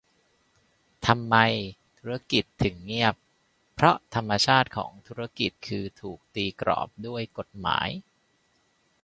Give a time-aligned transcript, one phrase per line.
[1.05, 1.35] ทำไม
[1.99, 3.15] "ธุรกิจ" ถึงเงียบ
[3.75, 7.89] เพราะธรรมชาติของธุรกิจคือถูกตีกรอบด้วยกฎหมาย